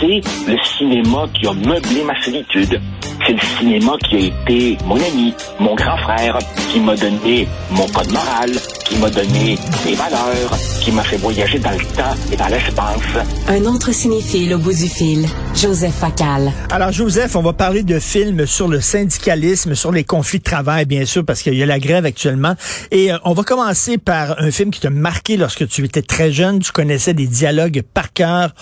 [0.00, 2.80] C'est le cinéma qui a meublé ma solitude.
[3.26, 6.38] C'est le cinéma qui a été mon ami, mon grand frère,
[6.70, 8.50] qui m'a donné mon code moral,
[8.84, 13.26] qui m'a donné mes valeurs, qui m'a fait voyager dans le temps et dans l'espace.
[13.48, 16.52] Un autre cinéphile au bout du fil, Joseph Facal.
[16.70, 20.86] Alors, Joseph, on va parler de films sur le syndicalisme, sur les conflits de travail,
[20.86, 22.54] bien sûr, parce qu'il y a la grève actuellement.
[22.90, 26.32] Et euh, on va commencer par un film qui t'a marqué lorsque tu étais très
[26.32, 26.60] jeune.
[26.60, 28.54] Tu connaissais des dialogues par cœur.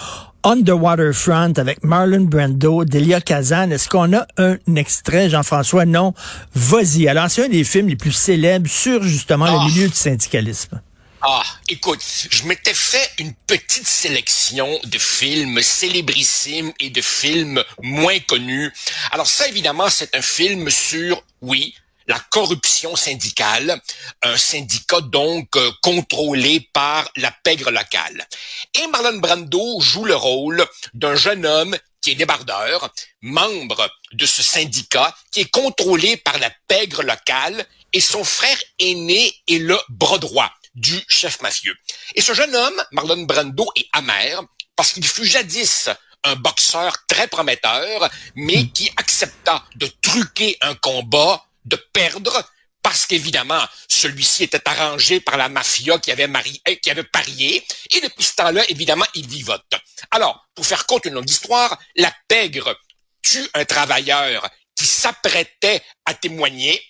[0.45, 3.71] On the Waterfront avec Marlon Brando, Delia Kazan.
[3.71, 5.85] Est-ce qu'on a un extrait, Jean-François?
[5.85, 6.15] Non.
[6.55, 7.09] Vas-y.
[7.09, 9.67] Alors, c'est un des films les plus célèbres sur justement le Ah.
[9.69, 10.81] milieu du syndicalisme.
[11.21, 18.21] Ah, écoute, je m'étais fait une petite sélection de films célébrissimes et de films moins
[18.21, 18.71] connus.
[19.11, 21.75] Alors ça, évidemment, c'est un film sur, oui,
[22.09, 23.81] la corruption syndicale,
[24.23, 28.27] un syndicat donc euh, contrôlé par la pègre locale.
[28.75, 34.43] Et Marlon Brando joue le rôle d'un jeune homme qui est débardeur, membre de ce
[34.43, 40.19] syndicat qui est contrôlé par la pègre locale et son frère aîné est le bras
[40.19, 41.77] droit du chef mafieux.
[42.15, 44.43] Et ce jeune homme, Marlon Brando, est amer
[44.77, 45.91] parce qu'il fut jadis
[46.25, 52.45] un boxeur très prometteur, mais qui accepta de truquer un combat, de perdre,
[52.83, 57.65] parce qu'évidemment, celui-ci était arrangé par la mafia qui avait, marié, euh, qui avait parié,
[57.93, 59.75] et depuis ce temps-là, évidemment, il vivote.
[60.11, 62.79] Alors, pour faire courte une longue histoire, la pègre
[63.23, 66.81] tue un travailleur qui s'apprêtait à témoigner.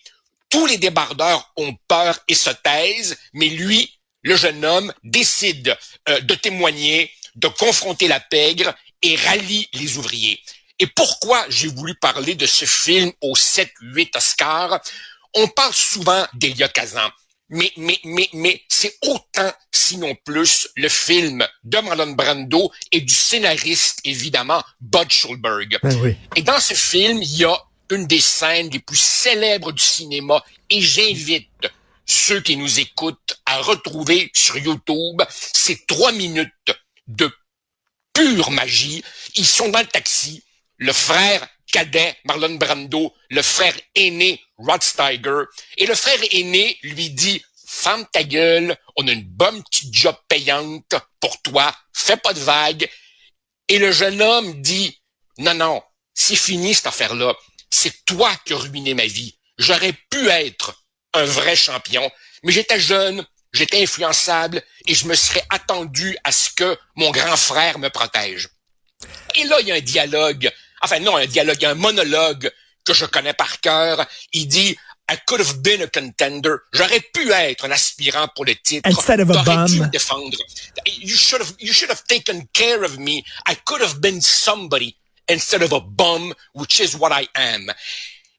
[0.50, 5.76] Tous les débardeurs ont peur et se taisent, mais lui, le jeune homme, décide
[6.08, 10.42] euh, de témoigner, de confronter la pègre et rallie les ouvriers.
[10.78, 14.80] Et pourquoi j'ai voulu parler de ce film aux 7-8 Oscars?
[15.34, 17.10] On parle souvent d'Elia Kazan,
[17.50, 23.14] mais, mais, mais, mais c'est autant, sinon plus, le film de Marlon Brando et du
[23.14, 25.78] scénariste, évidemment, Bud Schulberg.
[25.82, 26.16] Ben oui.
[26.36, 27.56] Et dans ce film, il y a
[27.90, 31.48] une des scènes les plus célèbres du cinéma et j'invite
[32.04, 36.52] ceux qui nous écoutent à retrouver sur YouTube ces trois minutes
[37.06, 37.30] de
[38.12, 39.02] pure magie.
[39.36, 40.42] Ils sont dans le taxi.
[40.78, 45.42] Le frère cadet, Marlon Brando, le frère aîné, Rod Steiger,
[45.76, 50.16] et le frère aîné lui dit, ferme ta gueule, on a une bonne petite job
[50.28, 52.88] payante pour toi, fais pas de vagues.
[53.68, 55.00] Et le jeune homme dit,
[55.38, 55.82] non, non,
[56.14, 57.34] c'est fini cette affaire-là.
[57.70, 59.38] C'est toi qui as ruiné ma vie.
[59.58, 62.10] J'aurais pu être un vrai champion,
[62.42, 67.36] mais j'étais jeune, j'étais influençable et je me serais attendu à ce que mon grand
[67.36, 68.48] frère me protège.
[69.34, 70.50] Et là, il y a un dialogue,
[70.82, 72.50] enfin non, un dialogue, un monologue
[72.84, 74.06] que je connais par cœur.
[74.32, 74.76] Il dit,
[75.10, 76.54] I could have been a contender.
[76.72, 78.88] J'aurais pu être un aspirant pour le titre.
[78.88, 79.88] Instead of a bum.
[79.90, 80.36] défendre.
[80.86, 83.24] You should have, you should have taken care of me.
[83.46, 84.96] I could have been somebody
[85.28, 87.72] instead of a bum, which is what I am.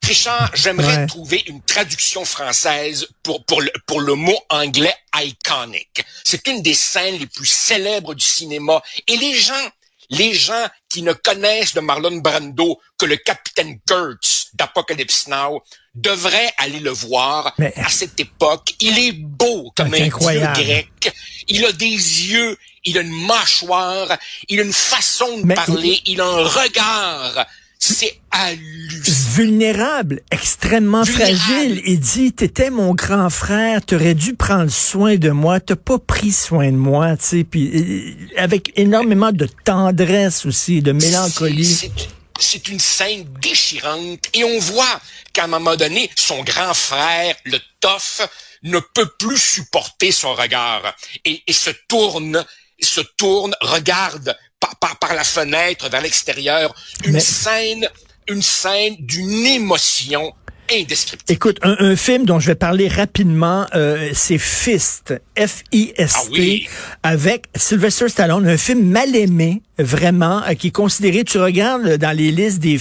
[0.07, 1.07] Richard, j'aimerais Ouais.
[1.07, 6.03] trouver une traduction française pour, pour, le, pour le mot anglais iconic.
[6.23, 8.81] C'est une des scènes les plus célèbres du cinéma.
[9.07, 9.69] Et les gens,
[10.09, 15.61] les gens qui ne connaissent de Marlon Brando que le capitaine Kurtz d'Apocalypse Now
[15.93, 18.73] devraient aller le voir Mais- à cette époque.
[18.79, 20.55] Il est beau comme C'est un incroyable.
[20.55, 21.13] dieu grec.
[21.47, 26.01] Il a des yeux, il a une mâchoire, il a une façon de Mais- parler,
[26.05, 27.45] il a un regard.
[27.94, 29.29] C'est hallucinant.
[29.35, 31.38] vulnérable, extrêmement Vulnérable.
[31.38, 31.81] fragile.
[31.85, 36.31] Il dit, t'étais mon grand frère, t'aurais dû prendre soin de moi, t'as pas pris
[36.31, 41.66] soin de moi, tu sais, puis euh, avec énormément de tendresse aussi, de mélancolie.
[41.66, 42.07] C'est- c'est-
[42.41, 45.01] C'est une scène déchirante et on voit
[45.33, 48.21] qu'à un moment donné, son grand frère, le Toff,
[48.63, 50.95] ne peut plus supporter son regard
[51.25, 52.45] et, et se tourne,
[52.81, 56.73] se tourne, regarde par, par, par la fenêtre vers l'extérieur.
[57.05, 57.87] Une Mais- scène,
[58.27, 60.33] une scène d'une émotion
[60.71, 61.33] indescriptible.
[61.33, 66.67] Écoute, un, un film dont je vais parler rapidement, euh, c'est Fist, F-I-S-T, Ah oui.
[67.01, 71.97] avec Sylvester Stallone, un film mal aimé, vraiment, euh, qui est considéré, tu regardes euh,
[71.97, 72.77] dans les listes des,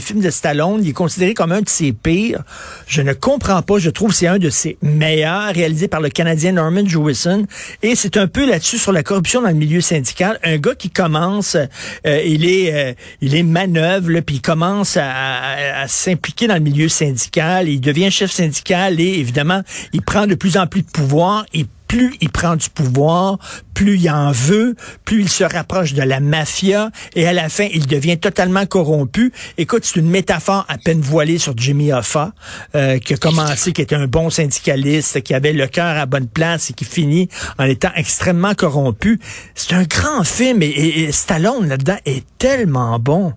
[0.00, 2.42] films de Stallone, il est considéré comme un de ses pires.
[2.86, 6.08] Je ne comprends pas, je trouve que c'est un de ses meilleurs, réalisé par le
[6.08, 7.46] Canadien Norman Jewison,
[7.82, 10.38] et c'est un peu là-dessus sur la corruption dans le milieu syndical.
[10.44, 15.10] Un gars qui commence, euh, il est euh, il est manœuvre, puis il commence à,
[15.10, 19.62] à- à s'impliquer dans le milieu syndical, il devient chef syndical et évidemment,
[19.92, 23.38] il prend de plus en plus de pouvoir, il plus il prend du pouvoir,
[23.74, 27.68] plus il en veut, plus il se rapproche de la mafia et à la fin,
[27.72, 29.32] il devient totalement corrompu.
[29.58, 32.32] Écoute, c'est une métaphore à peine voilée sur Jimmy Hoffa,
[32.74, 36.28] euh, qui a commencé, qui était un bon syndicaliste, qui avait le cœur à bonne
[36.28, 37.28] place et qui finit
[37.58, 39.20] en étant extrêmement corrompu.
[39.54, 43.34] C'est un grand film et, et Stallone là-dedans est tellement bon.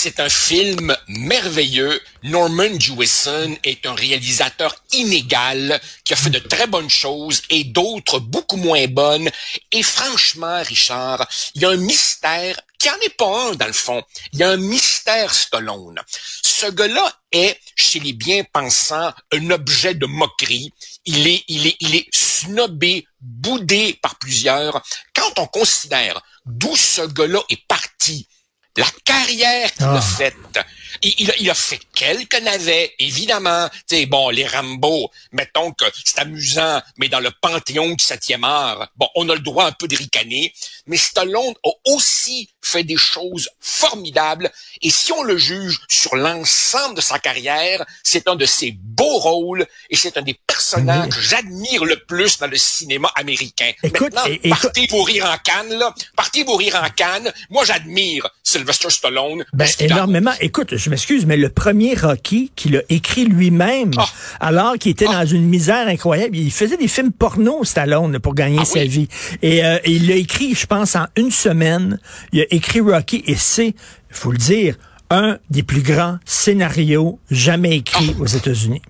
[0.00, 2.00] C'est un film merveilleux.
[2.22, 8.20] Norman Jewison est un réalisateur inégal qui a fait de très bonnes choses et d'autres
[8.20, 9.28] beaucoup moins bonnes.
[9.72, 13.72] Et franchement, Richard, il y a un mystère qui en est pas un dans le
[13.72, 14.00] fond.
[14.32, 16.00] Il y a un mystère Stallone.
[16.42, 20.72] Ce gars-là est, chez les bien-pensants, un objet de moquerie.
[21.06, 24.80] Il est, il est, il est snobé, boudé par plusieurs.
[25.12, 28.28] Quand on considère d'où ce gars-là est parti,
[28.78, 30.64] la carrière qu'il a ah.
[31.02, 31.14] Faite.
[31.18, 33.68] Il, il, a fait quelques navets, évidemment.
[33.88, 38.88] Tu bon, les Rambo, mettons que c'est amusant, mais dans le panthéon du septième art,
[38.96, 40.52] bon, on a le droit un peu de ricaner.
[40.86, 44.50] Mais Stallone a aussi fait des choses formidables.
[44.82, 49.18] Et si on le juge sur l'ensemble de sa carrière, c'est un de ses beaux
[49.18, 53.70] rôles et c'est un des personnages que j'admire le plus dans le cinéma américain.
[53.82, 55.94] Maintenant, partez pour rire en Cannes, là.
[56.16, 57.32] Partez pour rire en Cannes.
[57.50, 59.44] Moi, j'admire Sylvester Stallone.
[59.52, 60.34] Ben, énormément.
[60.40, 64.06] Écoute, je m'excuse, mais le premier Rocky qu'il a écrit lui-même, ah.
[64.40, 65.20] alors qu'il était ah.
[65.20, 69.08] dans une misère incroyable, il faisait des films porno, Stallone, pour gagner ah sa vie.
[69.42, 71.98] Et, euh, il l'a écrit, je pense, en une semaine.
[72.32, 73.74] Il a écrit Rocky et c'est, il
[74.10, 74.76] faut le dire,
[75.10, 78.82] un des plus grands scénarios jamais écrits aux États-Unis.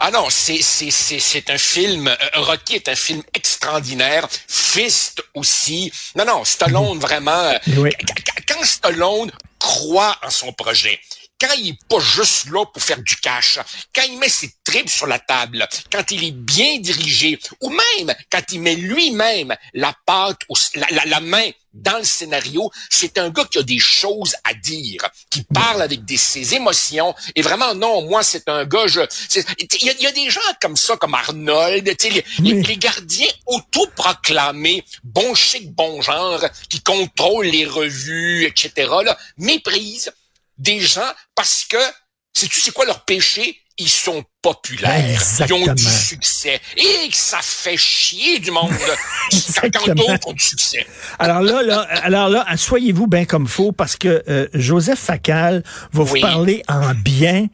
[0.00, 2.08] Ah non, c'est c'est c'est c'est un film.
[2.08, 4.28] Euh, Rocky est un film extraordinaire.
[4.48, 5.90] Fist aussi.
[6.16, 7.30] Non non, Stallone vraiment.
[7.30, 7.90] Euh,
[8.46, 9.30] quand Stallone
[9.64, 11.00] croit en son projet,
[11.40, 13.58] quand il est pas juste là pour faire du cash,
[13.94, 18.12] quand il met ses tripes sur la table, quand il est bien dirigé, ou même
[18.30, 20.40] quand il met lui-même la pâte,
[20.74, 25.08] la, la, main dans le scénario, c'est un gars qui a des choses à dire,
[25.30, 27.14] qui parle avec des, ses émotions.
[27.36, 29.00] Et vraiment, non, moi, c'est un gars, je,
[29.80, 35.72] il y, a des gens comme ça, comme Arnold, les, les, gardiens autoproclamés, bon chic,
[35.72, 40.12] bon genre, qui contrôlent les revues, etc., là, méprisent
[40.58, 41.78] des gens parce que,
[42.32, 43.60] sais-tu c'est quoi leur péché?
[43.76, 45.20] Ils sont populaires.
[45.40, 46.60] Ils ont du succès.
[46.76, 48.70] Et que ça fait chier du monde
[49.72, 50.86] quand d'autres ont du succès.
[51.18, 56.04] alors là, là, alors là, soyez-vous bien comme faux parce que euh, Joseph Facal va
[56.04, 57.48] vous parler en bien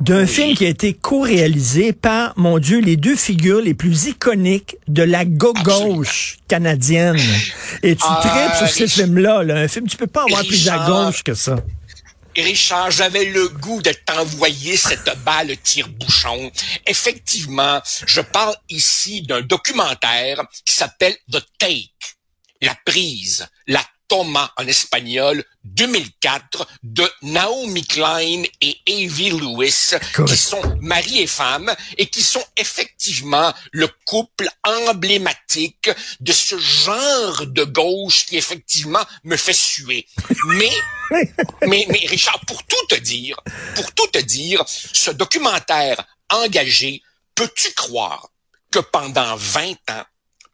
[0.00, 4.76] d'un film qui a été co-réalisé par, mon Dieu, les deux figures les plus iconiques
[4.88, 7.18] de la gauche canadienne.
[7.82, 10.68] Et tu ah, tripes sur ce film-là, là, un film, tu peux pas avoir plus
[10.68, 11.56] à gauche que ça.
[12.42, 16.50] Richard, j'avais le goût de t'envoyer cette balle tire-bouchon.
[16.86, 21.90] Effectivement, je parle ici d'un documentaire qui s'appelle The Take,
[22.60, 29.94] la prise, la Thomas en espagnol 2004 de Naomi Klein et Avi Lewis
[30.26, 37.46] qui sont mari et femme et qui sont effectivement le couple emblématique de ce genre
[37.46, 40.06] de gauche qui effectivement me fait suer.
[40.46, 40.70] Mais
[41.66, 43.36] mais mais Richard pour tout te dire,
[43.74, 47.02] pour tout te dire, ce documentaire engagé,
[47.34, 48.28] peux-tu croire
[48.70, 50.04] que pendant 20 ans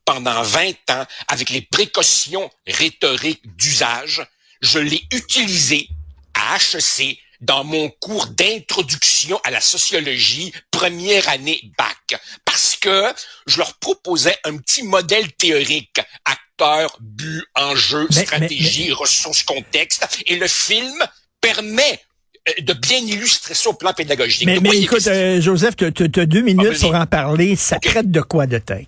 [0.04, 4.26] pendant 20 ans avec les précautions rhétoriques d'usage.
[4.60, 5.88] Je l'ai utilisé
[6.34, 13.12] à HEC dans mon cours d'introduction à la sociologie première année bac parce que
[13.46, 20.46] je leur proposais un petit modèle théorique acteur, but, enjeu, stratégie, ressources, contexte et le
[20.46, 20.94] film
[21.40, 22.00] permet
[22.48, 24.46] euh, de bien illustrer ça au plan pédagogique.
[24.46, 27.56] Mais, écoute, euh, Joseph, tu as deux minutes ah, pour en parler.
[27.56, 28.86] Ça traite de quoi de tech?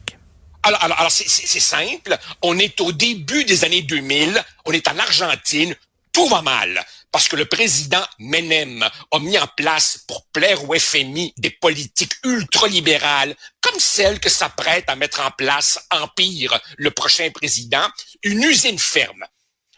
[0.65, 2.19] Alors, alors, alors c'est simple.
[2.43, 4.43] On est au début des années 2000.
[4.65, 5.77] On est en Argentine.
[6.11, 10.77] Tout va mal parce que le président Menem a mis en place pour plaire au
[10.77, 17.31] FMI des politiques ultralibérales comme celles que s'apprête à mettre en place Empire, le prochain
[17.31, 17.87] président,
[18.25, 19.25] une usine ferme.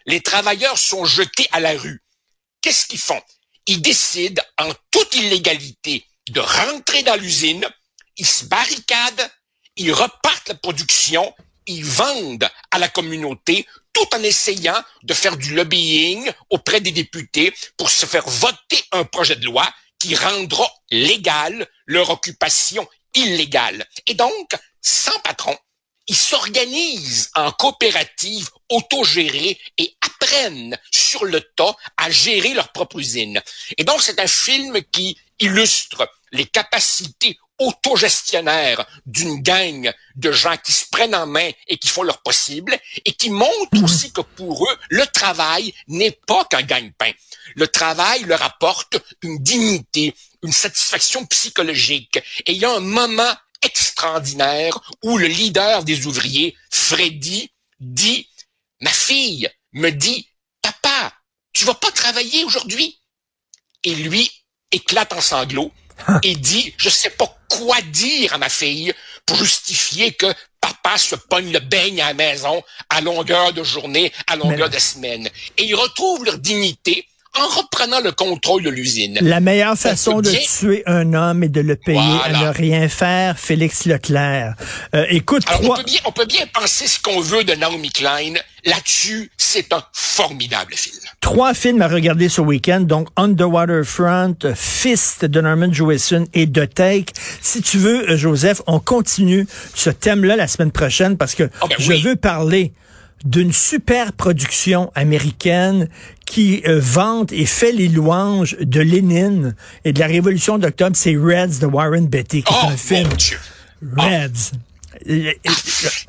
[0.07, 2.02] Les travailleurs sont jetés à la rue.
[2.62, 3.21] Qu'est-ce qu'ils font?
[3.66, 7.66] Ils décident en toute illégalité de rentrer dans l'usine,
[8.16, 9.31] ils se barricadent,
[9.76, 11.35] ils repartent la production,
[11.66, 17.54] ils vendent à la communauté tout en essayant de faire du lobbying auprès des députés
[17.76, 19.66] pour se faire voter un projet de loi
[19.99, 23.87] qui rendra légale leur occupation illégale.
[24.06, 25.56] Et donc, sans patron,
[26.06, 33.40] ils s'organisent en coopérative autogérée et apprennent sur le tas à gérer leur propre usine.
[33.78, 40.73] Et donc, c'est un film qui illustre les capacités autogestionnaire d'une gang de gens qui
[40.73, 44.69] se prennent en main et qui font leur possible et qui montrent aussi que pour
[44.69, 47.13] eux, le travail n'est pas qu'un gagne-pain.
[47.55, 52.19] Le travail leur apporte une dignité, une satisfaction psychologique.
[52.47, 58.29] Et il y a un moment extraordinaire où le leader des ouvriers, Freddy, dit,
[58.81, 60.29] ma fille me dit,
[60.63, 61.13] papa,
[61.53, 63.01] tu vas pas travailler aujourd'hui?
[63.85, 64.31] Et lui
[64.73, 65.73] éclate en sanglots
[66.23, 68.93] et dit, je sais pas quoi dire à ma fille
[69.25, 70.27] pour justifier que
[70.61, 74.79] papa se pogne le beigne à la maison à longueur de journée, à longueur de
[74.79, 75.29] semaine.
[75.59, 77.07] Et ils retrouvent leur dignité
[77.39, 79.19] en reprenant le contrôle de l'usine.
[79.21, 83.39] La meilleure façon de tuer un homme est de le payer à ne rien faire,
[83.39, 84.55] Félix Leclerc.
[84.95, 88.35] Euh, écoute, on, peut bien, on peut bien penser ce qu'on veut de Naomi Klein.
[88.65, 90.97] Là-dessus, c'est un formidable film.
[91.21, 96.69] Trois films à regarder ce week-end, donc Underwater Front, Fist de Norman Jewison et The
[96.73, 97.12] Take.
[97.41, 101.67] Si tu veux, euh, Joseph, on continue ce thème-là la semaine prochaine parce que oh,
[101.69, 102.73] ben je veux parler
[103.25, 105.88] d'une super production américaine
[106.26, 111.17] qui euh, vante et fait les louanges de Lénine et de la Révolution d'octobre, c'est
[111.17, 113.09] Reds de Warren Beatty, qui est oh, un film.
[113.97, 114.53] Reds.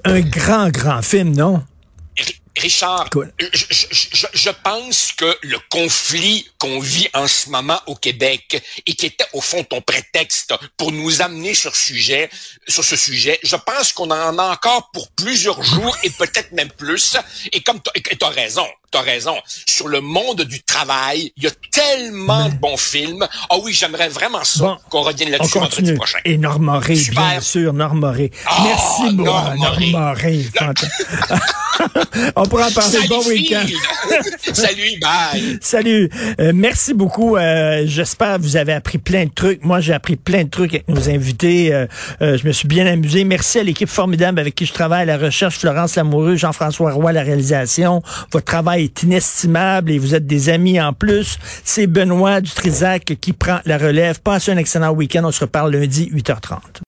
[0.05, 1.61] Un grand, grand film, non?
[2.57, 3.09] Richard,
[3.39, 9.05] je, je, pense que le conflit qu'on vit en ce moment au Québec et qui
[9.05, 12.29] était au fond ton prétexte pour nous amener sur sujet,
[12.67, 16.71] sur ce sujet, je pense qu'on en a encore pour plusieurs jours et peut-être même
[16.71, 17.17] plus.
[17.51, 19.35] Et comme tu as raison, tu as raison.
[19.65, 23.27] Sur le monde du travail, il y a tellement de bons films.
[23.49, 26.19] Ah oui, j'aimerais vraiment ça qu'on revienne là-dessus vendredi prochain.
[26.25, 28.31] Et Normoré, bien sûr, Normoré.
[28.49, 30.45] Oh, Merci beaucoup, Normoré.
[32.35, 32.97] On pourra en parler.
[33.07, 33.65] bon week-end.
[34.53, 35.57] Salut, bye.
[35.61, 36.09] Salut.
[36.39, 37.37] Euh, merci beaucoup.
[37.37, 39.63] Euh, J'espère que vous avez appris plein de trucs.
[39.63, 41.73] Moi, j'ai appris plein de trucs avec nos invités.
[41.73, 41.85] Euh,
[42.21, 43.23] euh, je me suis bien amusé.
[43.23, 47.23] Merci à l'équipe formidable avec qui je travaille, la recherche, Florence Lamoureux, Jean-François Roy, la
[47.23, 48.01] réalisation.
[48.31, 51.37] Votre travail est inestimable et vous êtes des amis en plus.
[51.63, 54.19] C'est Benoît Dutrisac qui prend la relève.
[54.21, 55.23] Passez un excellent week-end.
[55.25, 56.59] On se reparle lundi, 8h30.